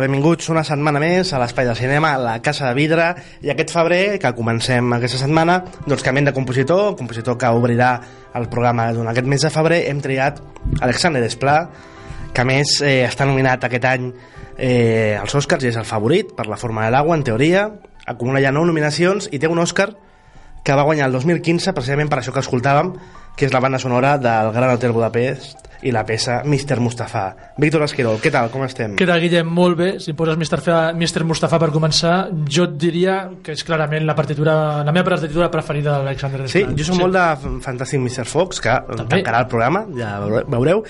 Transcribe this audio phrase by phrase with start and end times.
[0.00, 3.10] Benvinguts una setmana més a l'Espai del Cinema, a la Casa de Vidre,
[3.44, 7.92] i aquest febrer, que comencem aquesta setmana, doncs canviem de compositor, compositor que obrirà
[8.38, 10.40] el programa durant aquest mes de febrer, hem triat
[10.80, 11.70] Alexander Desplat,
[12.34, 14.10] que més eh, està nominat aquest any
[14.58, 17.68] eh, als Oscars i és el favorit per la forma de l'agua, en teoria,
[18.06, 19.90] acumula ja nou nominacions i té un Oscar
[20.64, 22.94] que va guanyar el 2015 precisament per això que escoltàvem,
[23.36, 26.78] que és la banda sonora del Gran Hotel Budapest i la peça Mr.
[26.80, 27.22] Mustafa.
[27.60, 28.96] Víctor Esquirol, què tal, com estem?
[28.98, 29.46] Què tal, Guillem?
[29.48, 29.88] Molt bé.
[30.00, 30.60] Si em poses Mr.
[30.60, 31.24] Fa, Mr.
[31.24, 35.98] Mustafa per començar, jo et diria que és clarament la partitura, la meva partitura preferida
[35.98, 36.78] d'Alexander Sí, Desplat.
[36.78, 37.00] jo soc sí.
[37.00, 38.26] molt de Fantastic Mr.
[38.26, 38.76] Fox, que
[39.08, 40.82] tancarà el programa, ja veureu.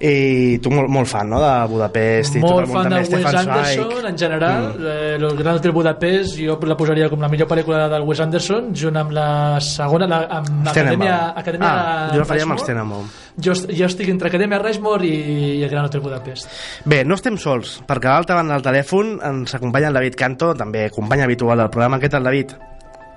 [0.00, 2.36] I tu molt, molt fan, no?, de Budapest.
[2.36, 4.68] i Molt tot el món fan de també, Wes Anderson, en general.
[4.78, 4.86] Mm.
[4.86, 8.72] Eh, el Gran Hotel Budapest, jo la posaria com la millor pel·lícula del Wes Anderson,
[8.74, 12.60] junt amb la segona, la, amb l'Acadèmia Ah, jo la faria amb.
[12.64, 13.06] Tenenbaum.
[13.36, 15.14] Jo, jo estic entre Acadèmia Rushmore i,
[15.60, 16.50] i el Gran Hotel Budapest.
[16.84, 20.52] Bé, no estem sols, perquè a l'altra banda del telèfon ens acompanya el David Canto,
[20.58, 22.02] també company habitual del programa.
[22.02, 22.56] Què tal, David?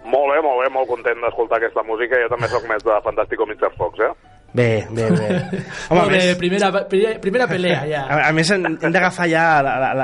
[0.08, 2.16] Molt bé, molt bé, molt content d'escoltar aquesta música.
[2.24, 3.74] Jo també sóc més de Fantàstico Mr.
[3.76, 4.14] Fox, eh?
[4.56, 5.26] Bé, bé, bé.
[5.92, 8.06] Home, bé, més- primera, primera, primera pelea, ja.
[8.08, 9.44] A, a més, hem, hem d'agafar ja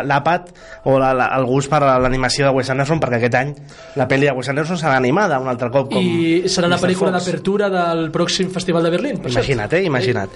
[0.03, 0.51] l'àpat
[0.91, 3.53] o la, la, el gust per l'animació de Wes Anderson, perquè aquest any
[3.95, 5.87] la pel·li de Wes Anderson serà animada un altre cop.
[5.95, 9.23] Com I serà la pel·lícula d'apertura del pròxim Festival de Berlín.
[9.23, 9.85] Imagina't, eh?
[9.87, 10.35] Imagina't.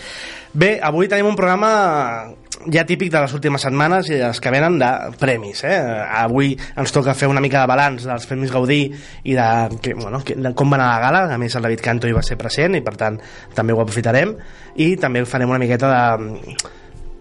[0.53, 1.71] Bé, avui tenim un programa
[2.73, 5.77] ja típic de les últimes setmanes i els que venen de premis, eh?
[6.21, 9.49] Avui ens toca fer una mica de balanç dels Premis Gaudí i de,
[9.83, 12.15] que, bueno, que, de com va anar la gala, a més el David Canto hi
[12.15, 13.19] va ser present i per tant
[13.55, 14.33] també ho aprofitarem
[14.75, 16.57] i també farem una miqueta de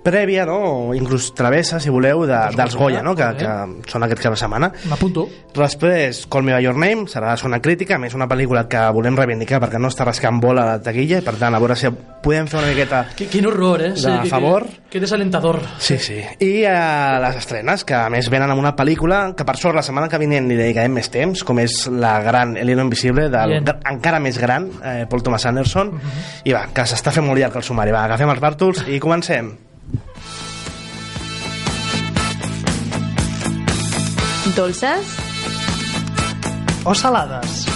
[0.06, 0.58] prèvia, no?
[0.88, 3.16] o inclús travessa, si voleu, de, dels Goya, no?
[3.18, 4.70] que, que són aquest cap de setmana.
[4.90, 5.26] M'apunto.
[5.56, 9.16] Després, Call Me By Your Name, serà una crítica, a més una pel·lícula que volem
[9.18, 11.90] reivindicar perquè no està rascant bola a la taquilla, i per tant, a veure si
[12.22, 13.02] podem fer una miqueta...
[13.16, 13.92] Qu quin horror, eh?
[13.96, 14.66] De que, favor.
[14.66, 15.60] Que, que desalentador.
[15.82, 16.18] Sí, sí.
[16.42, 16.76] I eh,
[17.22, 20.20] les estrenes, que a més venen amb una pel·lícula que per sort la setmana que
[20.22, 23.70] vinent li dedicarem més temps, com és la gran El hilo invisible, del Bien.
[23.92, 25.94] encara més gran, eh, Paul Thomas Anderson,
[26.44, 27.94] i va, que s'està fent molt llarg el sumari.
[27.94, 29.54] Va, agafem els bàrtols i comencem.
[34.56, 35.06] Dolces,
[36.86, 37.75] O salades.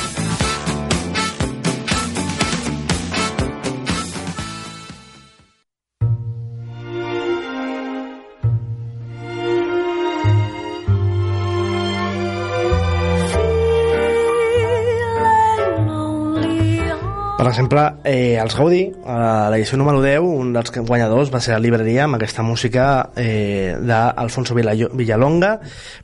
[17.40, 21.60] Per exemple, eh, els Gaudí, a l'edició número 10, un dels guanyadors va ser la
[21.64, 22.82] llibreria amb aquesta música
[23.16, 25.54] eh, d'Alfonso Villalonga,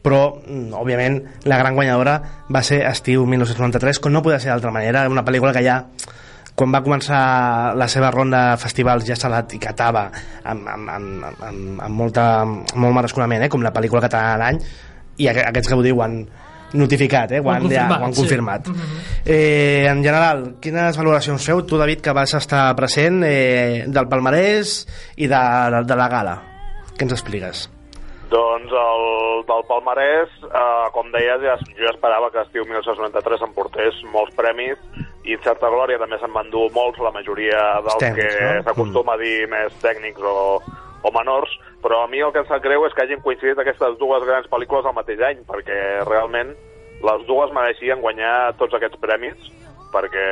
[0.01, 2.15] però, mm, òbviament, la gran guanyadora
[2.49, 5.83] va ser Estiu 1993, com no podia ser d'altra manera, una pel·lícula que ja
[6.57, 7.21] quan va començar
[7.77, 10.07] la seva ronda de festivals ja se l'etiquetava
[10.43, 14.41] amb, amb, amb, amb, amb, molta, amb molt meresconament, eh, com la pel·lícula catalana de
[14.47, 14.63] l'any,
[15.21, 16.23] i aqu- aquests Gaudí ho han
[16.73, 18.21] notificat, eh, ho, Ho han han, ja, confirmat, ho han sí.
[18.21, 18.69] confirmat.
[19.25, 21.63] Eh, en general, quines valoracions feu?
[21.67, 24.83] Tu, David, que vas estar present eh, del palmarès
[25.17, 26.37] i de, de, de la gala.
[26.97, 27.67] Què ens expliques?
[28.27, 29.05] Doncs el
[29.47, 34.81] del Palmarès, eh, com deies, ja, jo esperava que estiu 1993 emportés molts premis
[35.27, 38.65] i en certa glòria també se'n van dur molts, la majoria dels tècnics, que no?
[38.67, 40.59] s'acostuma a dir més tècnics o,
[41.07, 43.95] o menors, però a mi el que em sap greu és que hagin coincidit aquestes
[44.03, 46.51] dues grans pel·lícules al mateix any, perquè realment
[47.05, 49.51] les dues mereixien guanyar tots aquests premis,
[49.93, 50.27] perquè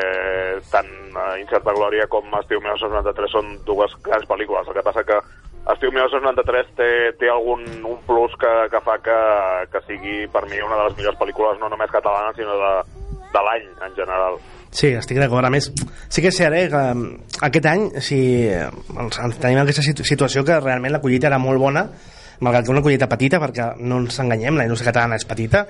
[0.72, 4.68] tant eh, Incerta Glòria com Estiu 1993 són dues grans pel·lícules.
[4.68, 5.20] El que passa que
[5.72, 9.20] Estiu 1993 té, té algun un plus que, que fa que,
[9.72, 12.74] que sigui per mi una de les millors pel·lícules no només catalanes sinó de,
[13.32, 14.36] de l'any en general.
[14.74, 15.46] Sí, estic d'acord.
[15.46, 15.70] A més,
[16.10, 17.06] sí que és cert, eh, que um,
[17.48, 18.18] aquest any si,
[18.50, 18.66] eh,
[19.40, 21.86] tenim aquesta situ situació que realment la collita era molt bona,
[22.40, 25.66] malgrat que una collita petita, perquè no ens enganyem, la indústria catalana és petita,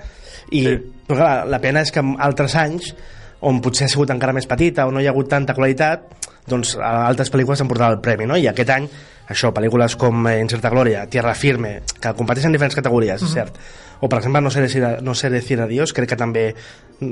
[0.51, 0.77] i Sí.
[1.07, 2.95] però, clar, la pena és que en altres anys,
[3.41, 6.07] on potser ha sigut encara més petita, o no hi ha hagut tanta qualitat,
[6.47, 8.37] doncs altres pel·lícules han portat el premi, no?
[8.37, 8.89] I aquest any,
[9.29, 13.33] això, pel·lícules com eh, Incerta Glòria, Tierra Firme, que competeixen en diferents categories, mm -hmm.
[13.33, 13.59] cert?
[14.01, 16.55] O, per exemple, No sé decir, no sé decir adiós, crec que també,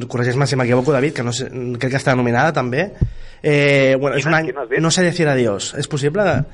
[0.08, 2.92] corregeix-me si m'equivoco, David, que no sé, crec que està nominada també.
[3.42, 4.52] Eh, bueno, és un any...
[4.80, 5.74] No sé decir adiós.
[5.78, 6.44] És possible?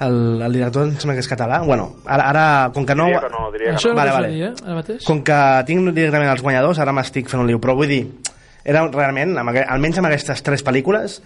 [0.00, 1.62] El, el director em sembla que és català.
[1.64, 3.06] Bueno, ara, ara com que no...
[3.08, 3.96] Diria que no, diria que Això no.
[3.96, 5.04] Vale, vale, dir, eh, ara mateix.
[5.08, 5.38] Com que
[5.68, 8.02] tinc directament els guanyadors, ara m'estic fent un liu, però vull dir,
[8.66, 11.20] era realment, amb, almenys amb aquestes tres pel·lícules,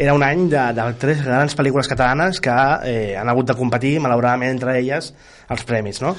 [0.00, 2.54] era un any de, de tres grans pel·lícules catalanes que
[2.88, 5.12] eh, han hagut de competir, malauradament, entre elles,
[5.52, 6.14] els premis, no?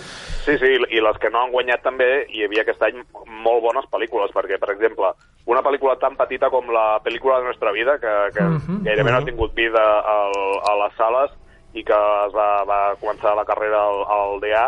[0.46, 3.02] Sí, sí, i les que no han guanyat també hi havia aquest any
[3.42, 5.10] molt bones pel·lícules, perquè, per exemple,
[5.50, 8.84] una pel·lícula tan petita com la pel·lícula de Nostra Vida, que, que Mhm.
[8.86, 10.38] gairebé no ha tingut vida al,
[10.70, 11.34] a les sales
[11.74, 11.94] i que
[12.26, 14.66] es va, va començar la carrera al, al DA,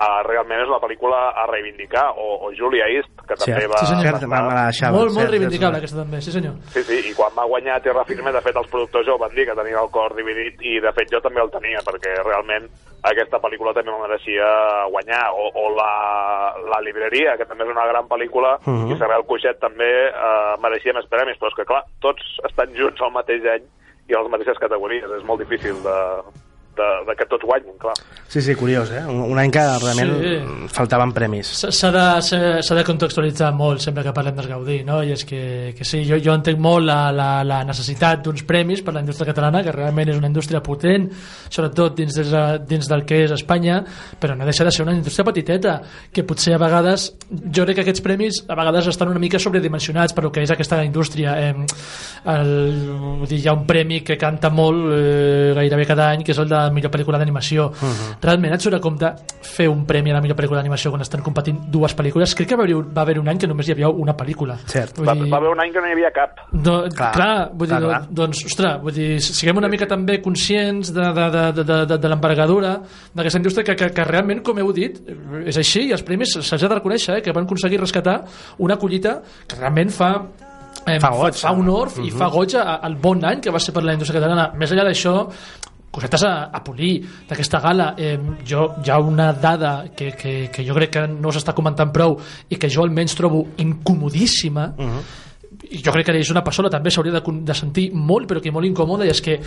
[0.00, 3.78] uh, realment és una pel·lícula a reivindicar, o, o Julia East, que també Cert, va...
[3.84, 4.28] Sí, senyor.
[4.30, 6.54] me la deixava, molt, molt reivindicable aquesta també, sí senyor.
[6.72, 9.34] Sí, sí, i quan va guanyar Terra Firme, de fet, els productors ja ho van
[9.34, 12.68] dir, que tenien el cor dividit, i de fet jo també el tenia, perquè realment
[13.08, 14.48] aquesta pel·lícula també me mereixia
[14.90, 15.92] guanyar, o, o la,
[16.72, 18.86] la Libreria, que també és una gran pel·lícula, uh Mhm.
[18.88, 18.94] -huh.
[18.96, 23.12] Isabel Cuixet també eh, mereixia més premis, però és que, clar, tots estan junts al
[23.12, 23.64] mateix any
[24.08, 25.98] i a les mateixes categories, és molt difícil de,
[26.78, 27.94] de, de que tots guanyin, clar.
[28.28, 29.02] Sí, sí, curiós, eh?
[29.08, 30.34] Un, un any que realment Sí.
[30.74, 31.50] faltaven premis.
[31.64, 35.00] S'ha s'ha de, de contextualitzar molt sempre que parlem del Gaudí, no?
[35.02, 38.82] I és que, que sí, jo, jo entenc molt la, la, la necessitat d'uns premis
[38.84, 41.08] per la indústria catalana, que realment és una indústria potent,
[41.48, 43.80] sobretot dins, de, dins del que és Espanya,
[44.20, 45.78] però no deixa de ser una indústria petiteta,
[46.12, 50.14] que potser a vegades, jo crec que aquests premis a vegades estan una mica sobredimensionats
[50.14, 51.34] per el que és aquesta indústria.
[51.48, 51.54] Eh,
[52.28, 52.52] el,
[53.28, 56.48] dir, hi ha un premi que canta molt eh, gairebé cada any, que és el
[56.50, 57.66] de millor pel·lícula d'animació.
[57.66, 58.16] Uh -huh.
[58.22, 59.12] Realment et surt a compte
[59.42, 62.34] fer un premi a la millor pel·lícula d'animació quan estan competint dues pel·lícules?
[62.34, 64.56] Crec que va haver, va haver un any que només hi havia una pel·lícula.
[64.66, 64.96] Cert.
[64.96, 66.30] Vull Va, dir, va haver un any que no hi havia cap.
[66.52, 68.06] no, clar, Clar, vull clar, dir, clar.
[68.10, 71.98] doncs, ostres, vull dir, siguem una mica també conscients de, de, de, de, de, de,
[71.98, 72.80] de l'envergadura
[73.14, 75.00] d'aquesta indústria que, que, que realment, com heu dit,
[75.46, 78.24] és així, i els premis se'ls ha de reconèixer, eh, que van aconseguir rescatar
[78.58, 80.22] una collita que realment fa
[80.86, 83.58] eh, Fa goig, fa, fa honor i fa goig a- al bon any que va
[83.58, 84.52] ser per la indústria catalana.
[84.56, 85.28] Més enllà d'això,
[85.90, 87.92] cosetes a, a polir d'aquesta gala.
[87.98, 91.92] Eh, jo, hi ha una dada que, que, que jo crec que no s'està comentant
[91.94, 92.18] prou
[92.48, 94.68] i que jo almenys trobo incomodíssima.
[95.68, 98.52] I jo crec que és una persona també s'hauria de, de sentir molt però que
[98.54, 99.38] molt incòmoda i és que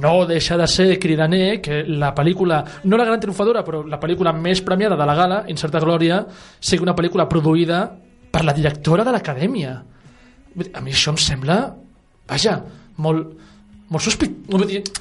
[0.00, 4.32] no deixa de ser cridaner que la pel·lícula, no la gran triomfadora però la pel·lícula
[4.36, 6.24] més premiada de la gala Incerta Glòria,
[6.58, 7.84] sigui una pel·lícula produïda
[8.30, 9.76] per la directora de l'acadèmia.
[10.74, 11.60] A mi això em sembla
[12.30, 12.56] vaja,
[13.02, 13.49] molt
[13.90, 14.36] molt sospit,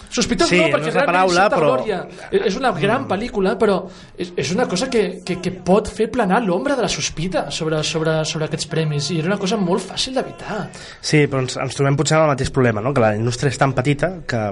[0.09, 1.99] sospitós Sí, no, no perquè és la paraula, però- Glòria
[2.31, 3.75] és una gran pel·lícula però
[4.17, 7.83] és, és una cosa que, que, que pot fer planar l'ombra de la sospita sobre,
[7.83, 10.63] sobre, sobre aquests premis i era una cosa molt fàcil d'evitar
[11.01, 12.93] Sí, però ens, ens trobem potser amb el mateix problema, no?
[12.93, 14.43] que la indústria és tan petita que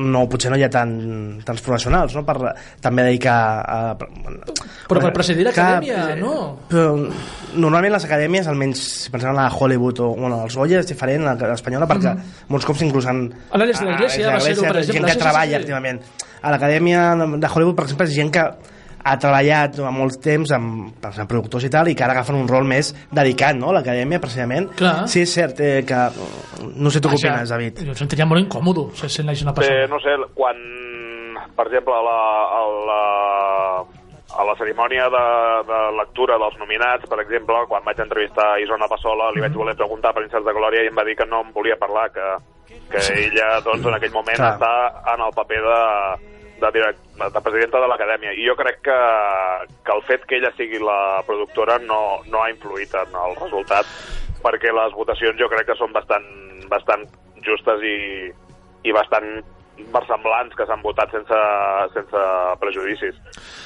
[0.00, 0.92] no, potser no hi ha tan,
[1.46, 2.22] tants professionals no?
[2.26, 2.36] per
[2.82, 3.78] també dedicar a,
[4.86, 6.34] Però per presidir l'acadèmia, no?
[6.70, 6.94] Però
[7.56, 11.26] normalment les acadèmies, almenys si pensem en la Hollywood o bueno, els Goya, és diferent
[11.30, 12.14] a l'espanyola perquè
[12.52, 13.26] molts cops inclús en...
[13.50, 16.00] A l'Àlex de la Iglesia a va exemple, Gent que treballa activament.
[16.42, 18.46] A l'acadèmia de Hollywood, per exemple, és gent que
[19.06, 22.38] ha treballat a molts temps amb, per exemple, productors i tal, i que ara agafen
[22.38, 24.70] un rol més dedicat, no?, a l'acadèmia, precisament.
[24.78, 24.96] Clar.
[25.10, 26.00] Sí, és cert eh, que...
[26.76, 27.84] No sé tu què opines, David.
[27.86, 29.86] Jo em sentiria molt incòmodo si sent una persona.
[29.92, 30.58] no sé, quan,
[31.54, 32.18] per exemple, a la,
[32.58, 32.60] a
[32.90, 33.00] la,
[34.40, 35.24] a la cerimònia de,
[35.70, 40.14] de lectura dels nominats, per exemple, quan vaig entrevistar Isona Passola, li vaig voler preguntar
[40.16, 42.30] per Incerts de Glòria i em va dir que no em volia parlar, que,
[42.90, 44.56] que ella, doncs, en aquell moment Clar.
[44.56, 45.82] està en el paper de,
[46.60, 48.34] de, direct, de presidenta de l'acadèmia.
[48.36, 49.00] I jo crec que,
[49.84, 53.90] que el fet que ella sigui la productora no, no ha influït en el resultat,
[54.44, 56.26] perquè les votacions jo crec que són bastant,
[56.72, 57.06] bastant
[57.46, 57.98] justes i,
[58.86, 59.38] i bastant
[59.92, 61.40] versemblants que s'han votat sense,
[61.94, 62.22] sense
[62.62, 63.16] prejudicis.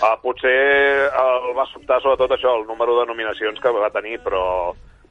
[0.03, 0.57] Uh, potser
[1.07, 4.43] el va sobtar sobretot això, el número de nominacions que va tenir, però,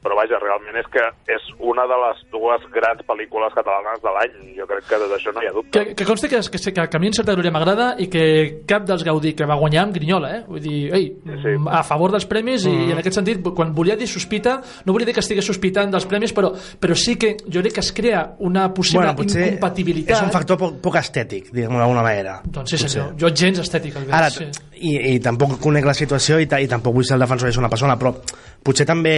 [0.02, 4.36] però vaja, realment és que és una de les dues grans pel·lícules catalanes de l'any.
[4.56, 5.70] Jo crec que d'això no hi ha dubte.
[5.74, 8.24] Que, que consti que, que, que, que a mi en certa glòria m'agrada i que
[8.68, 10.42] cap dels Gaudí que va guanyar amb Grinyola, eh?
[10.48, 11.52] Vull dir, ei, Sí.
[11.70, 15.14] a favor dels premis i en aquest sentit, quan volia dir sospita, no volia dir
[15.14, 18.68] que estigués sospitant dels premis, però, però sí que jo crec que es crea una
[18.74, 20.16] possible potser incompatibilitat.
[20.16, 22.40] és un factor poc, poc estètic, diguem-ho d'alguna manera.
[22.44, 22.90] Doncs sí, Potser.
[22.90, 23.14] senyor.
[23.20, 24.14] Jo gens estètic el veig.
[24.16, 24.48] Ara, sí.
[24.80, 27.96] i, i tampoc conec la situació i, i tampoc vull ser el defensor d'una persona,
[28.00, 28.14] però
[28.62, 29.14] potser també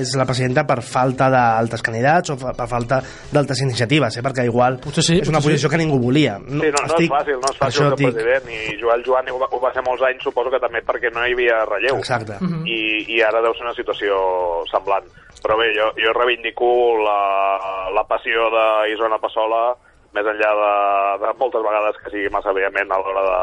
[0.00, 3.00] és la presidenta per falta d'altres candidats o per falta
[3.32, 4.22] d'altres iniciatives, eh?
[4.26, 6.36] perquè igual Potser sí, és una posició que ningú volia.
[6.42, 9.38] Sí, no, no és fàcil, no és fàcil ser dic- president, i Joel Joan ho
[9.40, 11.96] va, ho va ser molts anys, suposo que també perquè no hi havia relleu.
[11.98, 12.36] Exacte.
[12.40, 12.66] Mhm.
[12.66, 12.80] I,
[13.16, 14.18] i ara deu ser una situació
[14.70, 15.06] semblant.
[15.42, 16.66] Però bé, jo, jo reivindico
[17.04, 17.18] la,
[17.94, 19.74] la passió d'Isona Passola
[20.16, 20.74] més enllà de,
[21.26, 23.40] de moltes vegades que sigui massa vehement a l'hora de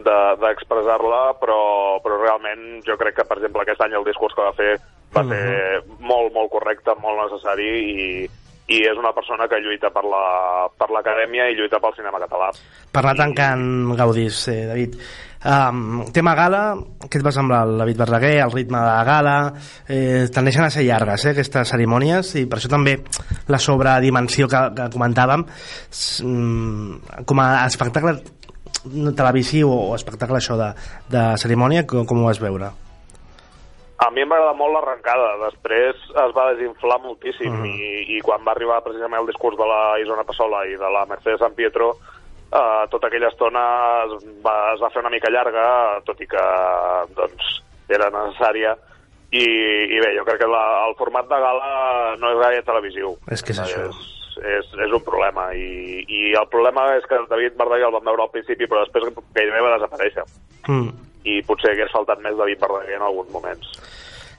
[0.00, 4.46] de- d'expressar-la, però, però realment jo crec que, per exemple, aquest any el discurs que
[4.46, 4.70] va fer
[5.14, 8.28] va ser molt, molt correcte, molt necessari i,
[8.70, 12.50] i és una persona que lluita per la- per l'acadèmia i lluita pel cinema català.
[12.92, 14.94] Per anar tancant, Gaudís, eh, David.
[15.40, 16.74] Um, tema gala,
[17.08, 19.36] què et va semblar el David Verdaguer, el ritme de la gala?
[19.88, 22.98] Eh, tendeixen a ser llargues, eh, aquestes cerimònies, i per això també
[23.48, 25.46] la sobredimensió que, que comentàvem,
[26.22, 28.20] mm, com a espectacle
[29.16, 30.70] televisiu o espectacle això de,
[31.08, 32.70] de cerimònia, com, com ho vas veure?
[34.00, 37.66] A mi em va agradar molt l'arrencada, després es va desinflar moltíssim Mhm.
[37.66, 41.04] i, i quan va arribar precisament el discurs de la Isona Passola i de la
[41.06, 41.96] Mercedes San Pietro,
[42.52, 43.64] eh, tota aquella estona
[44.06, 46.46] es va, es va fer una mica llarga, tot i que
[47.14, 47.50] doncs,
[47.88, 48.76] era necessària,
[49.32, 53.12] i, i bé, jo crec que la, el format de gala no és gaire televisiu.
[53.30, 53.84] És que és això.
[53.90, 54.00] És,
[54.40, 58.22] és, és un problema, i, i el problema és que David Verdaguer el vam veure
[58.22, 60.24] al principi, però després gairebé va desaparèixer
[60.68, 60.90] Mm.
[61.28, 63.74] I potser hagués faltat més David Verdaguer en alguns moments.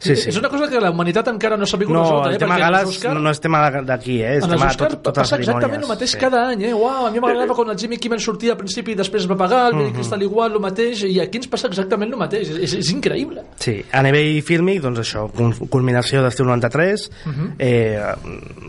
[0.02, 0.30] Sí, sí.
[0.32, 2.40] És una cosa que la humanitat encara no s'ha vingut No, resoldre, el eh?
[2.42, 4.38] tema perquè gales els Òscar- no, no és tema de- d'aquí, eh?
[4.40, 6.18] és en tema de tot, totes passa les exactament el mateix sí.
[6.18, 6.74] cada any, eh?
[6.74, 9.68] Uau, a mi m'agradava quan el Jimmy Kimmel sortia al principi i després va pagar,
[9.70, 12.50] el Billy Crystal igual, el mateix, i aquí ens passa exactament el mateix.
[12.50, 13.44] És, és increïble.
[13.60, 17.10] Sí, a nivell fílmic, doncs això, cul- culminació d'estiu 93,
[17.60, 18.02] eh,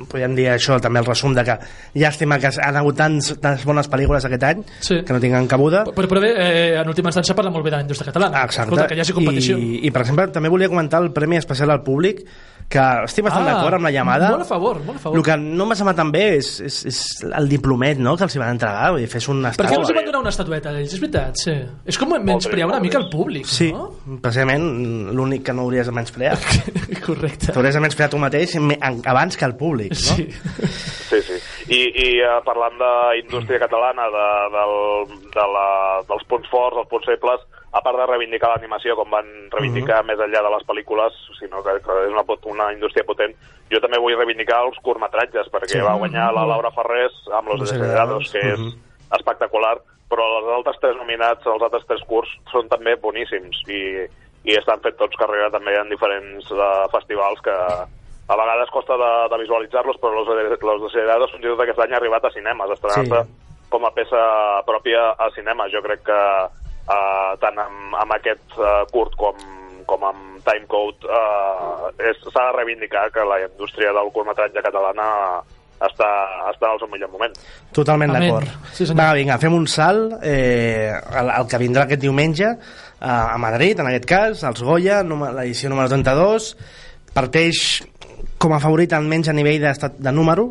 [0.09, 1.57] podríem dir això, també el resum de que
[1.99, 5.01] llàstima que han hagut tants, tantes bones pel·lícules aquest any Sí.
[5.05, 5.85] que no tinguen cabuda.
[5.85, 8.43] Però, però bé, eh, en última instància parla molt bé de la indústria catalana.
[8.43, 8.73] Ah, Exacte.
[8.73, 9.59] Escolta, que hi hagi competició.
[9.59, 12.25] I, I, per exemple, també volia comentar el Premi Especial al Públic,
[12.73, 14.31] que estic bastant Ah, d'acord amb la llamada.
[14.33, 15.19] molt a favor, molt a favor.
[15.19, 17.01] El que no m'ha semblat tan bé és, és, és
[17.37, 19.91] el diplomet no?, que els hi van entregar, vull dir, fes un Per què els
[19.91, 20.95] hi van donar una estatueta a ells?
[20.97, 21.53] És veritat, sí.
[21.85, 23.91] És com menysprear una mica el públic, Sí, no?
[24.25, 24.65] precisament
[25.13, 26.39] l'únic que no hauries de menysprear.
[27.07, 27.53] Correcte.
[27.53, 28.57] T'hauries de menysprear tu mateix
[29.05, 30.17] abans que el públic, no?
[30.17, 30.29] Sí.
[31.13, 31.39] Sí, sí.
[31.77, 34.27] I, i uh, parlant d'indústria catalana, de,
[34.57, 34.73] del,
[35.37, 35.69] de la,
[36.09, 40.21] dels punts forts, els punts febles, a part de reivindicar l'animació, com van reivindicar més
[40.21, 43.33] enllà de les pel·lícules, sinó que, és una, una indústria potent,
[43.73, 45.81] jo també vull reivindicar els curtmetratges, perquè Sí.
[45.81, 48.77] va guanyar la Laura Ferrés amb Los Desheredados, que és mhm.
[49.17, 49.79] espectacular,
[50.13, 53.83] però els altres tres nominats, els altres tres curts, són també boníssims i,
[54.45, 57.57] i estan fet tots carrera també en diferents uh, festivals que
[58.33, 61.95] a vegades costa de, de visualitzar-los, però Los, los Desheredados fins i tot aquest any
[61.95, 63.65] ha arribat a cinemes, estrenant-se Sí.
[63.73, 64.21] com a peça
[64.69, 65.65] pròpia a cinema.
[65.73, 66.21] Jo crec que
[66.89, 69.37] uh, tant amb, amb aquest uh, curt com,
[69.87, 71.07] com amb Timecode
[72.03, 75.07] és- s'ha de reivindicar que la indústria del curtmetratge catalana
[75.83, 76.09] està,
[76.53, 77.33] està al seu millor moment.
[77.75, 78.47] Totalment d'acord.
[78.73, 78.99] Sí, senyor.
[79.03, 82.57] Va, vinga, fem un salt eh, el, el que vindrà aquest diumenge eh,
[83.03, 86.53] a Madrid, en aquest cas, als Goya, número- l'edició número 32,
[87.15, 87.83] parteix
[88.43, 90.49] com a favorit almenys a nivell d'estat de número,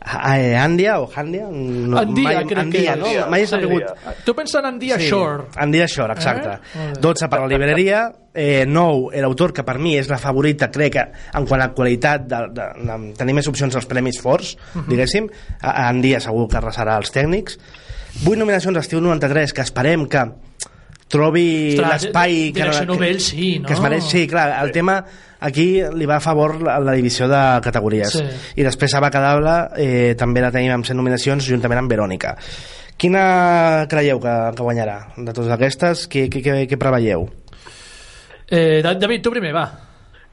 [0.00, 3.06] Andia o Handia, no, Andia, mai, crec Andia, que no?
[3.06, 3.26] Andia.
[3.26, 3.50] Mai he Sí.
[3.56, 3.82] sabut
[4.24, 5.44] Tu pensa en Andia Shore.
[5.56, 6.48] Andia Shore, exacte.
[6.48, 6.78] Eh?
[6.78, 7.00] Molt bé.
[7.00, 10.92] 12 per la libreria, eh, 9 eh, l'autor que per mi és la favorita, crec
[10.92, 14.86] que en quant a qualitat de, de, de tenir més opcions als premis forts, Mhm.
[14.88, 15.28] diguéssim,
[15.60, 17.58] a, a Andia segur que arrasarà els tècnics.
[18.24, 20.24] 8 nominacions estiu 93 que esperem que
[21.08, 23.66] trobi l'espai que, que, novell, sí, no?
[23.68, 24.98] que es mereix, sí, clar, el tema
[25.40, 28.24] aquí li va a favor la, la divisió de categories Sí.
[28.60, 32.34] i després a Bacadabla eh, també la tenim amb 100 nominacions juntament amb Verònica
[32.98, 36.08] quina creieu que, que guanyarà de totes aquestes?
[36.10, 37.28] Què, què, què, què preveieu?
[38.50, 39.66] Eh, Da- David, tu primer, va.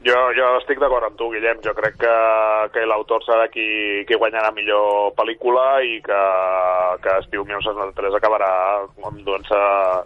[0.06, 1.64] Jo, jo estic d'acord amb tu, Guillem.
[1.66, 2.16] Jo crec que,
[2.76, 3.66] que l'autor serà qui,
[4.06, 6.20] qui guanyarà millor pel·lícula i que,
[7.02, 8.52] que Estiu 1993 acabarà
[9.10, 9.62] enduent-se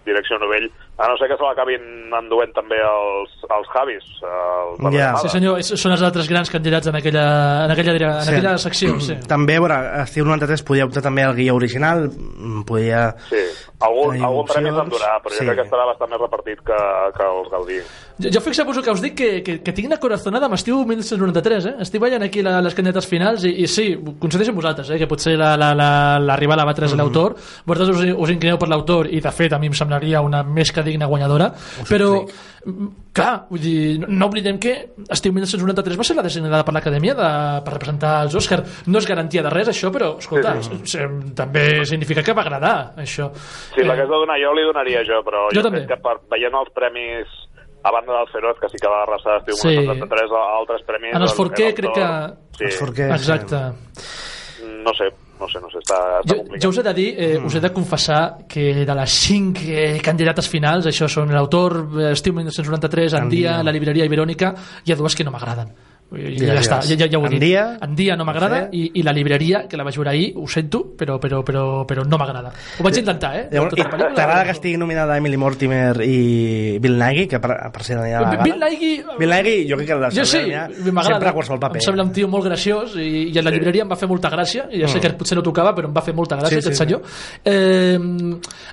[0.08, 4.04] direcció novell, a no ser que se l'acabin enduent també els, els Javis.
[4.20, 5.14] Els de Ja.
[5.14, 5.22] Granada.
[5.24, 8.32] Sí, senyor, és- són els altres grans candidats en aquella, en aquella, en Sí.
[8.34, 9.16] aquella secció, sí.
[9.34, 13.16] També, a veure, a Estiu 93 podia optar també al guió original, mm, podia...
[13.30, 13.40] Sí,
[13.80, 15.46] algun, algun premi s'endurà, però Sí.
[15.46, 16.80] jo crec que estarà bastant més repartit que,
[17.16, 17.80] que els Gaudí.
[18.20, 21.66] Jo, jo fixeu-vos que us dic que, que, que tinc una corazonada amb Estiu 1993,
[21.66, 21.76] eh?
[21.86, 24.98] Estic veient aquí la, les candidates finals i, i sí, coincideixo amb vosaltres, eh?
[25.00, 27.38] que potser la, la, la, la rival a batre és l'autor.
[27.66, 30.74] Vosaltres us, us inclineu per l'autor i, de fet, a mi em semblaria una més
[30.76, 31.52] que digna guanyadora.
[31.88, 32.10] però,
[32.66, 34.74] mm, clar, vull dir, no, oblidem que
[35.10, 37.30] Estiu 1993 va ser la designada per l'Acadèmia de,
[37.64, 38.64] per representar els Òscar.
[38.88, 41.00] No és garantia de res, això, però, escolta, Sí, sí,
[41.36, 43.30] també significa que va agradar, això.
[43.76, 45.86] Si la hagués de donar jo, li donaria jo, però Jo jo, també.
[45.86, 47.28] crec que per, veient els premis
[47.82, 49.68] a banda del Feroz, que sí que va arrasar Estiu Sí.
[49.80, 51.16] 1973, a altres premis...
[51.16, 53.04] En els el- Forqué el crec que- Sí.
[53.08, 53.56] Exacte.
[54.84, 55.06] no sé,
[55.40, 56.62] no sé, no sé, està, està Jo, complicat.
[56.64, 60.00] jo us he de dir, eh, us he de confessar que de les cinc eh,
[60.04, 63.64] candidates finals, això són l'autor, eh, Estiu 1993, Andia, Andia.
[63.64, 64.54] la llibreria i Verònica,
[64.86, 65.72] hi ha dues que no m'agraden.
[66.10, 67.42] I Ja ja, està, ja, ja, ja ho he En dit.
[67.44, 68.78] dia, en dia no m'agrada no sé.
[68.78, 72.04] i, i la llibreria, que la vaig veure ahir, ho sento, però, però, però, però
[72.04, 72.52] no m'agrada.
[72.80, 73.48] Ho vaig intentar, eh?
[73.52, 78.00] Llavors, Tota T'agrada que estigui nominada Emily Mortimer i Bill Nighy, que per, per ser
[78.00, 78.92] la Bill Nighy...
[79.20, 81.78] Bill Nighy, jo crec que la Jo sí, sempre a qualsevol paper.
[81.80, 84.32] Em sembla un tio molt graciós i, i a la llibreria em va fer molta
[84.34, 86.50] gràcia, i ja sé que potser no tocava, però em va fer molta gràcia Mm.
[86.50, 87.02] Sí, aquest sí, senyor.
[87.46, 88.00] Eh,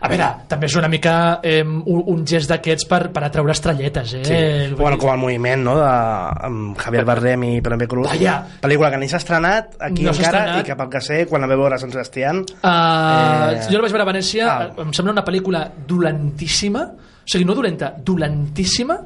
[0.00, 4.14] a veure, també és una mica eh, un, un gest d'aquests per, per atraure estrelletes,
[4.16, 4.24] eh?
[4.24, 4.74] Sí.
[4.78, 5.90] Bueno, com el moviment, no?, de
[6.48, 8.06] amb Javier Bardem i Penélope Cruz.
[8.08, 8.36] Vaja.
[8.62, 10.60] Pel·lícula que ni s'ha estrenat aquí No encara estrenat.
[10.60, 12.44] i que pel que sé, quan la ve veure a Sant Sebastián...
[12.62, 14.68] Uh, Eh, jo la vaig veure a Venècia, ah.
[14.82, 18.98] em sembla una pel·lícula dolentíssima, o sigui, no dolenta, dolentíssima,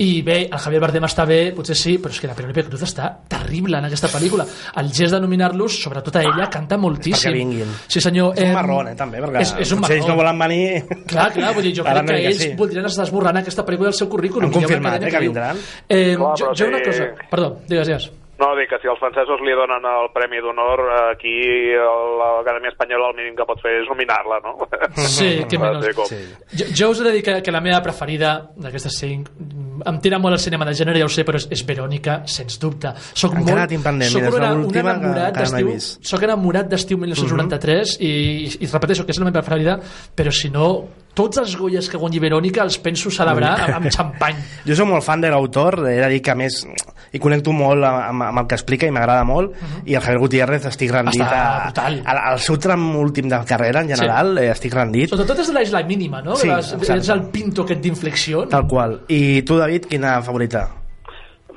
[0.00, 2.84] i bé, el Javier Bardem està bé, potser sí, però és que la Penélope Cruz
[2.86, 4.46] està terrible en aquesta pel·lícula.
[4.80, 7.50] El gest de nominar-los, sobretot a ella, canta moltíssim.
[7.84, 8.32] Sí, senyor.
[8.32, 10.62] És un em, marrón, eh, també, perquè és, és un potser ells no volen venir...
[11.10, 12.48] Clar, clar, vull dir, jo crec que ells sí.
[12.56, 14.48] voldrien estar esborrant aquesta pel·lícula del seu currículum.
[14.48, 15.60] Han confirmat, eh, que vindran.
[15.84, 17.12] Eh, Clar, jo, jo una cosa...
[17.28, 18.10] Perdó, digues, digues.
[18.40, 20.80] No, dic que si els francesos li donen el Premi d'Honor,
[21.10, 21.34] aquí
[21.76, 24.54] l'Acadèmia Espanyola el mínim que pot fer és nominar-la, no?
[24.96, 25.90] Sí, que menys.
[26.08, 26.20] Sí.
[26.56, 29.28] Jo, jo us he de dir que, que la meva preferida d'aquestes cinc
[29.86, 32.58] em tira molt el cinema de gènere, ja ho sé, però és, és Verònica, sens
[32.60, 32.92] dubte.
[33.14, 35.76] Soc Encara molt, tinc pendent, soc una- un enamorat d'estiu-.
[36.02, 38.12] Soc enamorat d'estiu 1993 i,
[38.60, 39.78] i repeteixo que és la meva preferida,
[40.16, 44.38] però si no, tots els Goyes que guanyi Verònica els penso celebrar amb, amb xampany.
[44.68, 46.62] Jo soc molt fan de l'autor, he de dir que a més
[47.12, 50.66] hi connecto molt amb, amb el que explica i m'agrada molt, i el Javier Gutiérrez
[50.70, 51.42] estic rendit Està
[51.74, 52.00] a, al,
[52.32, 55.82] al seu tram últim de carrera en general, eh, estic rendit, Sobretot és de la
[55.86, 56.36] mínima, no?
[56.38, 58.46] Sí, Les, ets el pinto aquest d'inflexió.
[58.48, 59.00] tal qual.
[59.08, 60.79] I tu, David, quina favorita?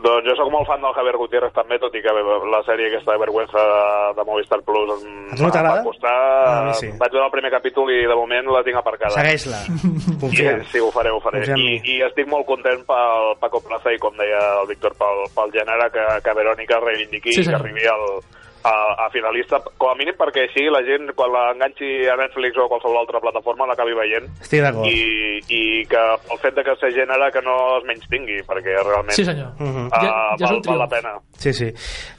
[0.03, 2.11] Doncs jo sóc molt fan del Javier Gutiérrez també, tot i que
[2.51, 3.83] la sèrie aquesta de Vergüenza de,
[4.17, 5.05] de Movistar Plus em,
[5.39, 6.15] no va costar...
[6.43, 6.89] Ah, sí.
[6.99, 9.15] Vaig veure el primer capítol i de moment la tinc aparcada.
[9.15, 9.61] Segueix-la.
[10.23, 10.57] Confia.
[10.73, 11.45] sí, ho faré, ho faré.
[11.55, 11.79] I.
[11.95, 15.87] I estic molt content pel Paco Plaza i, com deia el Víctor, pel, pel gènere
[15.95, 18.07] que, que Verònica reivindiqui Sí, i que arribi al,
[18.63, 22.65] a, a finalista, com a mínim perquè així la gent, quan l'enganxi a Netflix o
[22.65, 24.87] a qualsevol altra plataforma, l'acabi veient Estic d'acord.
[24.87, 28.77] i, i que el fet de que ser gènere que no es menys tingui, perquè
[28.83, 29.51] realment Sí, senyor.
[29.59, 29.87] Mhm.
[29.87, 31.13] uh, Ja- ja és val, un val la pena.
[31.37, 31.67] Sí, sí.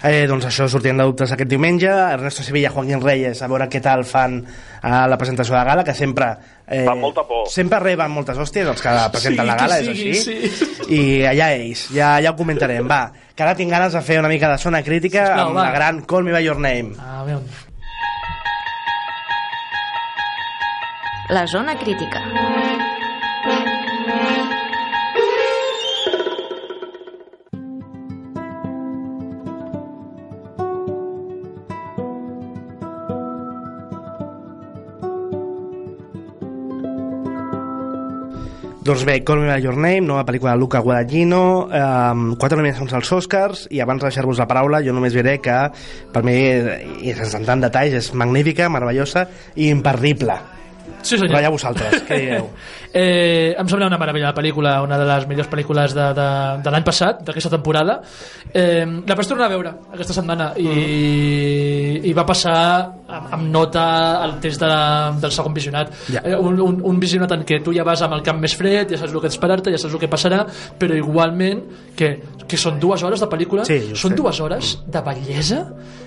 [0.05, 1.89] Eh, doncs això, sortint de dubtes aquest diumenge.
[1.89, 4.43] Ernesto Sevilla, Joaquín Reyes, a veure què tal fan
[4.83, 6.35] a la presentació de gala, que sempre...
[6.67, 7.47] Eh, Fan molta por.
[7.53, 10.49] Sempre reben moltes hòsties els que presenten Sí, la gala, que és sigui, així.
[10.49, 10.95] sí.
[10.97, 12.89] I allà ells, ja, ja ho comentarem.
[12.89, 13.03] Va,
[13.37, 15.67] que ara tinc ganes de fer una mica de zona crítica Sisplau, amb va.
[15.69, 16.95] la gran Call Me By Your Name.
[16.99, 17.45] A veure.
[21.31, 22.21] La zona crítica.
[38.85, 42.93] Doncs bé, Call Me By Your Name, nova pel·lícula de Luca Guadagnino, eh, quatre nominacions
[42.93, 45.57] als Oscars, i abans de deixar-vos la paraula, jo només diré que,
[46.13, 46.35] per mi,
[47.01, 49.25] i sense entrar en detalls, és magnífica, meravellosa
[49.57, 50.37] i imperdible.
[51.05, 51.37] Sí, Però senyor.
[51.41, 52.51] allà vosaltres, què dieu?
[52.95, 56.27] Eh, em sembla una meravella la pel·lícula, una de les millors pel·lícules de, de,
[56.63, 57.97] de l'any passat, d'aquesta temporada.
[58.55, 62.05] Eh, la vaig tornar a veure aquesta setmana i, Mm.
[62.07, 62.55] i va passar
[63.17, 63.85] amb, amb nota
[64.25, 64.71] el test de,
[65.23, 65.93] del segon visionat.
[66.13, 66.21] Ja.
[66.25, 68.91] Eh, un, un, un visionat en què tu ja vas amb el camp més fred,
[68.91, 70.45] ja saps el que esperar-te, ja saps el que passarà,
[70.79, 71.65] però igualment
[71.97, 72.15] que,
[72.49, 74.17] que són dues hores de pel·lícula, Sí, són sé.
[74.21, 75.61] dues hores de bellesa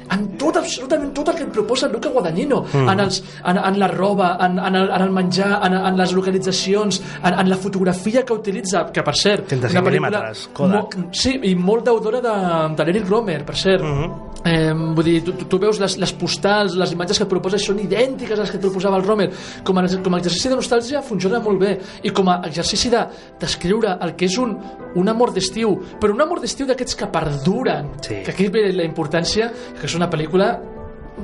[0.10, 2.90] en tot, absolutament tot el que et proposa Luca Guadagnino Mm.
[2.94, 6.14] en, els, en, en la roba, en, en, el, en el menjar, en, en les
[6.16, 11.34] localitzacions en, en la fotografia que utilitza que per cert, 35 una pel·lícula mo- sí,
[11.44, 12.36] i molt deudora de,
[12.78, 14.27] de l'Eric Romer per cert Mhm.
[14.46, 17.58] Eh, vull dir, tu, tu- tu veus les, les postals, les imatges que et proposa
[17.58, 19.30] i són idèntiques a les que et proposava el Romer.
[19.66, 21.74] Com a, com a exercici de nostàlgia funciona molt bé
[22.04, 23.02] i com a exercici de
[23.42, 24.56] descriure el que és un,
[24.96, 27.92] un amor d'estiu, però un amor d'estiu d'aquests que perduren.
[28.02, 28.22] Sí.
[28.24, 30.54] Que aquí ve la importància que és una pel·lícula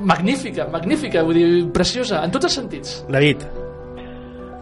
[0.02, 2.96] magnífica, magnífica, vull dir, preciosa, en tots els sentits.
[3.14, 3.46] David,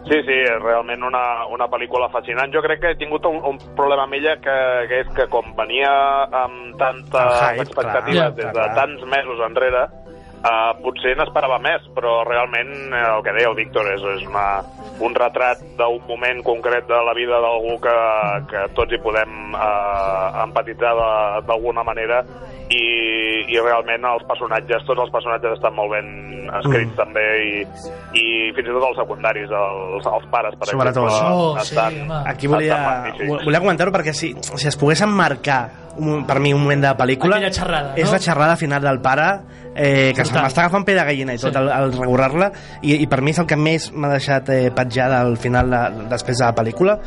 [0.02, 2.50] Sí, sí, és realment una, una pel·lícula fascinant.
[2.52, 4.56] Jo crec que he tingut un, un problema amb ella que,
[4.90, 5.92] que és que com venia
[6.42, 8.72] amb tantes hype, expectatives clar, des de clar.
[8.80, 9.84] tants mesos enrere,
[10.42, 14.46] uh, potser n'esperava més, però realment eh, el que deia el Víctor és, és una,
[15.06, 17.96] un retrat d'un moment concret de la vida d'algú que,
[18.50, 22.24] que tots hi podem uh, empatitzar de- d'alguna manera
[22.72, 22.80] i,
[23.52, 26.08] i realment els personatges, tots els personatges estan molt ben
[26.60, 26.96] escrits Mm.
[26.98, 27.52] també i,
[28.18, 28.24] i
[28.56, 31.04] fins i tot els secundaris, els, els pares, per Sobretot.
[31.06, 32.20] exemple, Oh, sí, estan, home.
[32.32, 32.76] aquí volia,
[33.12, 35.60] estan volia comentar-ho perquè si, si es pogués emmarcar
[35.96, 38.12] un, per mi un moment de pel·lícula Aquella xerrada, és no?
[38.16, 39.26] la xerrada final del pare
[39.74, 41.58] eh, que m'està agafant pe de gallina i tot Sí.
[41.58, 42.50] al, al regular-la
[42.82, 45.82] i, i per mi és el que més m'ha deixat eh, petjada al final de,
[46.12, 46.98] després de la pel·lícula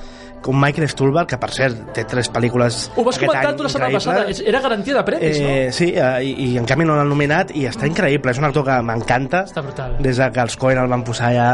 [0.45, 3.71] com Michael Stuhlbarg, que per cert té tres pel·lícules Ho vas comentar any tu la
[3.73, 5.49] setmana passada, era garantia de premis, no?
[5.49, 8.45] Eh, sí, eh, i, i en canvi no l'han nominat i està increïble, és un
[8.51, 9.97] actor que m'encanta Està brutal.
[10.05, 11.49] des de que els Coen el van posar ja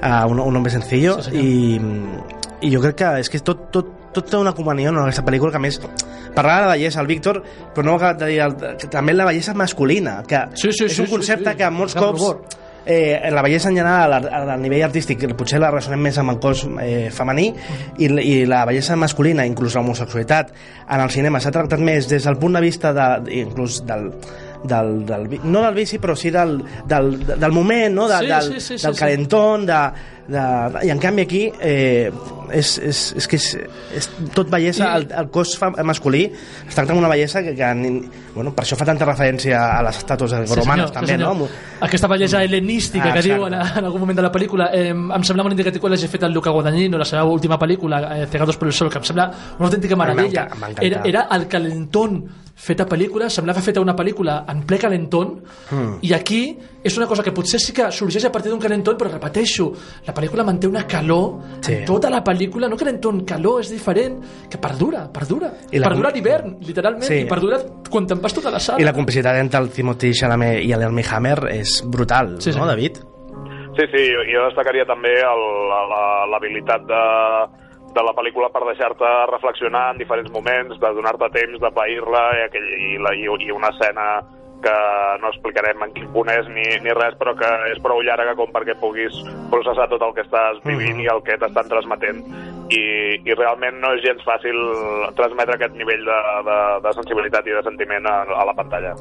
[0.00, 1.44] a un, un hombre sencillo Sí, senyor.
[1.44, 5.22] i, i jo crec que és que tot, tot, tot té una comunió en aquesta
[5.26, 5.78] pel·lícula que més
[6.34, 7.42] parlava de la bellesa, el Víctor
[7.74, 8.56] però no ho ha acabat de dir, el,
[8.90, 11.56] també la bellesa masculina que Sí, sí, és sí, un sí, concepte sí.
[11.60, 12.56] que molts cops.
[12.86, 14.20] Eh, la bellesa en general a,
[14.54, 17.48] a nivell artístic potser la ressonem més amb el cos eh, femení
[17.98, 20.54] i, i la bellesa masculina inclús l'homosexualitat
[20.88, 23.08] en el cinema s'ha tractat més des del punt de vista de,
[23.42, 24.10] inclús del,
[24.64, 28.08] del, del, no del vici però sí del, del, del moment no?
[28.08, 29.00] de, Sí, del, sí, sí, sí, del sí.
[29.00, 29.78] calentón de,
[30.28, 30.42] de,
[30.86, 32.10] i en canvi aquí eh,
[32.52, 33.46] és, és, és que és,
[33.96, 37.70] és tot bellesa, I- el, el cos fa, masculí es tracta d'una bellesa que, que
[38.34, 41.36] bueno, per això fa tanta referència a les estàtues Sí, romanes senyor, també, sí, senyor.
[41.40, 41.48] no?
[41.86, 43.34] Aquesta bellesa hel·lenística Ah, que exacte.
[43.38, 46.22] diuen en algun moment de la pel·lícula eh, em sembla molt indicatiu quan l'hagi fet
[46.28, 49.30] el Luca Guadagnino la seva última pel·lícula, eh, Cegados por el Sol que em sembla
[49.58, 50.86] una autèntica meravella M'enca- m'encanta.
[50.86, 52.24] era, era el calentón
[52.60, 55.98] feta pel·lícula, semblava feta una pel·lícula en ple calentón Hmm.
[56.02, 59.08] i aquí és una cosa que potser sí que sorgeix a partir d'un calentón però
[59.10, 59.72] repeteixo,
[60.06, 61.72] la pel·lícula manté una calor Sí.
[61.74, 64.20] en tota la pel·lícula no calentón, calor, és diferent
[64.50, 67.20] que perdura, perdura, I la perdura l'hivern literalment, Sí.
[67.20, 67.58] i perdura
[67.90, 71.02] quan te'n vas tota la sala I la complicitat entre el Timothy Chalamet i l'Elmi
[71.10, 72.58] Hammer és brutal, Sí, sí.
[72.58, 72.96] no, David?
[73.76, 75.14] Sí, sí, jo, jo destacaria també
[76.30, 77.02] l'habilitat de,
[77.94, 82.44] de la pel·lícula per deixar-te reflexionar en diferents moments, de donar-te temps de pair-la i,
[82.48, 84.20] aquell, i, la, i, i una escena
[84.60, 84.72] que
[85.22, 88.50] no explicarem en quin punt és ni, ni res, però que és prou llarga com
[88.52, 89.14] perquè puguis
[89.50, 91.04] processar tot el que estàs vivint Mhm.
[91.06, 92.20] i el que t'estan transmetent.
[92.70, 92.82] I,
[93.24, 94.54] I realment no és gens fàcil
[95.16, 98.92] transmetre aquest nivell de, de, de sensibilitat i de sentiment a, a la pantalla.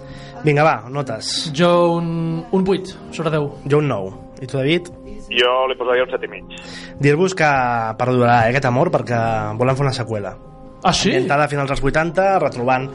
[0.47, 1.51] Vinga, va, notes.
[1.53, 3.67] Jo un, un 8 sobre 10.
[3.69, 4.15] Jo un 9.
[4.41, 4.87] I tu, David?
[5.29, 6.45] Jo li posaria un set i mig.
[6.99, 7.49] Dir-vos que
[7.99, 9.17] perdurarà eh, aquest amor perquè
[9.59, 10.35] volen fer una seqüela.
[10.81, 11.09] Ah, sí?
[11.11, 12.85] Ambientada a finals dels 80, retrobant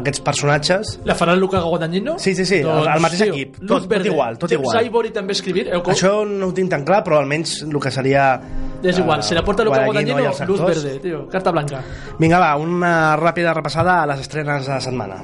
[0.00, 0.94] aquests personatges.
[1.04, 2.14] La farà el Luca Guadagnino?
[2.18, 3.58] Sí, sí, sí, el- el mateix equip.
[3.60, 4.86] Luz Tot- tot igual, tot James igual.
[4.86, 5.68] Ivory també escrivint.
[5.68, 5.82] Eh?
[5.92, 8.40] Això no ho tinc tan clar, però almenys el que seria...
[8.82, 11.82] és igual, si la porta Luca Guadagnino Guadagnino, i Luz verde, tio, carta blanca.
[12.18, 15.22] Vinga, va, una ràpida repassada a les estrenes de la setmana.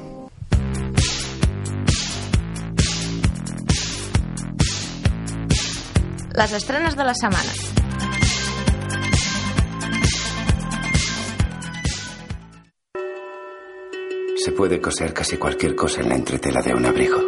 [6.33, 7.51] Les estrenes de la setmana.
[14.37, 17.19] Se puede coser casi cualquier cosa en la entretela de un abrigo.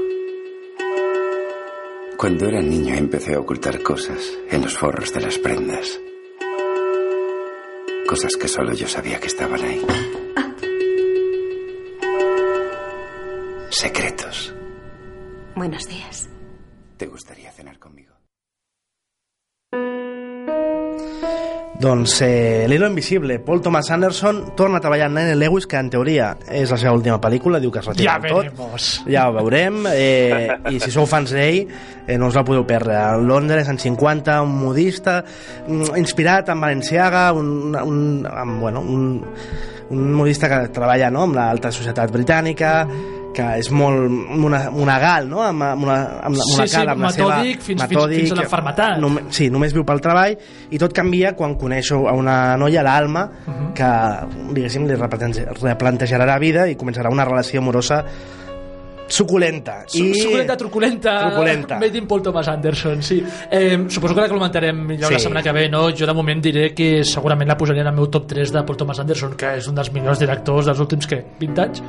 [2.17, 5.99] Cuando era niño empecé a ocultar cosas en los forros de las prendas.
[8.07, 9.85] Cosas que solo yo sabía que estaban ahí.
[13.69, 14.53] Secretos.
[15.55, 16.29] Buenos días.
[16.97, 18.12] ¿Te gustaría cenar conmigo?
[21.83, 25.89] Doncs eh, L'Hilo Invisible, Paul Thomas Anderson torna a treballar amb Nene Lewis, que en
[25.91, 28.45] teoria és la seva última pel·lícula, diu que es retira Ja tot.
[28.45, 28.85] veremos.
[29.03, 31.67] Ja ho veurem, eh, i si sou fans d'ell,
[32.07, 32.95] eh, no us la podeu perdre.
[32.95, 35.25] A Londres, en 50, un modista,
[35.67, 39.21] mm, inspirat en Valenciaga, un, un, amb, bueno, un,
[39.89, 42.87] un modista que treballa no, amb l'alta societat britànica,
[43.33, 45.41] que és molt mona- monagal, no?
[45.41, 47.29] amb, amb una, amb, la- Sí, monacal, sí, amb la seva...
[47.37, 48.97] metòdic fins- fins- fins a l'enfermetat.
[49.01, 50.37] Nom- sí, només viu pel treball
[50.69, 53.73] i tot canvia quan coneix a una noia, l'Alma, Mhm.
[53.73, 53.91] que,
[54.53, 58.03] diguéssim, li replante- replantejarà la vida i començarà una relació amorosa
[59.07, 59.83] suculenta.
[59.93, 60.13] I...
[60.15, 61.75] Suculenta, truculenta, Truculenta.
[61.79, 63.23] made in Paul Thomas Anderson, sí.
[63.51, 65.13] Eh, suposo que la comentarem millor Sí.
[65.13, 65.89] la setmana que ve, no?
[65.91, 68.77] Jo de moment diré que segurament la posaria en el meu top 3 de Paul
[68.77, 71.83] Thomas Anderson, que és un dels millors directors dels últims, què, 20 anys?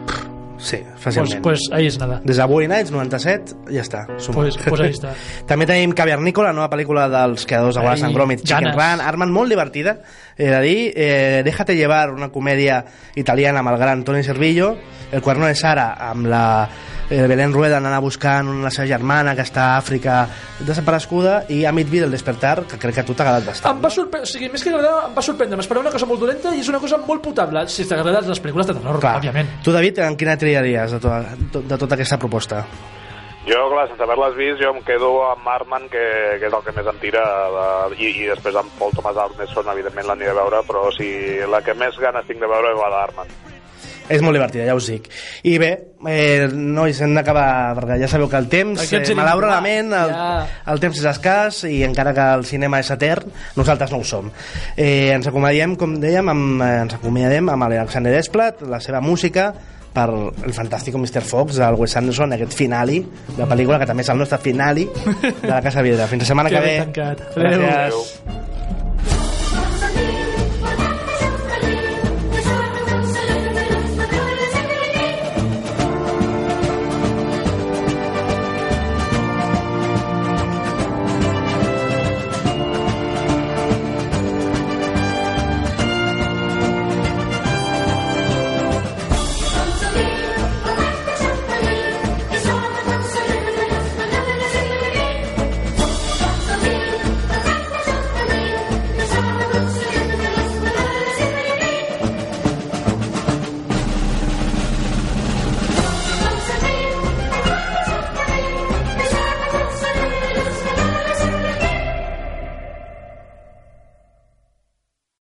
[0.56, 1.42] Sí, Pues, fàcilment.
[1.42, 2.20] pues ahí és nada.
[2.24, 4.06] Des de Nights, 97, ja està.
[4.18, 4.42] suma.
[4.42, 5.12] Pues, pues ahí està.
[5.46, 8.76] També tenim Cavernícola, nova pel·lícula dels creadors de Wallace and Gromit, Chicken ganes.
[8.76, 10.00] Run, Armand, molt divertida,
[10.36, 12.84] he de dir, eh, Déjate llevar, una comèdia
[13.16, 14.76] italiana amb el gran Toni Servillo,
[15.12, 16.68] El cuerno de Sara, amb la
[17.14, 20.24] eh, Belén Rueda anant a buscant la seva germana que està a Àfrica
[20.66, 23.76] desapareguda i Amit Vida, el despertar, que crec que a tu t'ha agradat bastant.
[23.76, 25.60] Em va sorprendre, o sigui, més que agradar, em va sorprendre.
[25.60, 27.66] M'esperava una cosa molt dolenta i és una cosa molt potable.
[27.70, 29.16] Si t'agraden les pel·lícules de terror, Clar.
[29.22, 29.54] òbviament.
[29.64, 32.64] Tu, David, en quina triaries de, to de tota aquesta proposta?
[33.44, 36.04] Jo, clar, sense haver-les vist, jo em quedo amb Arman, que,
[36.40, 37.66] que és el que més em tira, de,
[38.00, 41.10] i, i després amb Paul Thomas Anderson, evidentment l'aniré a veure, però si
[41.52, 43.34] la que més ganes tinc de veure és la d'Arman.
[44.08, 45.06] És molt divertida, ja us dic.
[45.48, 45.70] I bé,
[46.06, 50.46] eh, nois, hem d'acabar, perquè ja sabeu que el temps, eh, malauradament, el, Ja.
[50.66, 54.30] el temps és escàs i encara que el cinema és etern, nosaltres no ho som.
[54.76, 59.54] Eh, ens acomiadem, com dèiem, amb, eh, ens acomiadem amb l'Alexander Desplat, la seva música,
[59.94, 61.22] per el fantàstico Mr.
[61.22, 62.98] Fox del Wes Anderson, aquest finali
[63.36, 64.88] de pel·lícula que també és el nostre finali
[65.40, 66.08] de la Casa Vidra.
[66.08, 66.78] Fins la setmana Que que, ve.
[66.78, 67.22] tancat.
[67.36, 67.70] Gràcies.
[67.70, 68.53] Adéu.